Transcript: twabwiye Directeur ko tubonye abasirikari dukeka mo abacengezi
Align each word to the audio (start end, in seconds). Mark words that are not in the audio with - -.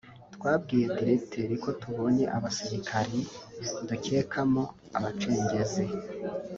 twabwiye 0.35 0.85
Directeur 0.97 1.49
ko 1.63 1.69
tubonye 1.81 2.25
abasirikari 2.37 3.19
dukeka 3.89 4.39
mo 4.53 4.63
abacengezi 4.97 5.85